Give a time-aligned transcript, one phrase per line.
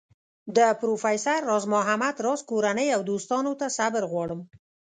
[0.55, 4.41] د پروفیسر راز محمد راز کورنۍ او دوستانو ته صبر غواړم.